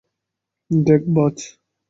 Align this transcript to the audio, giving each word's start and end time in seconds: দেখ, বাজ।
দেখ, 0.71 1.01
বাজ। 1.15 1.37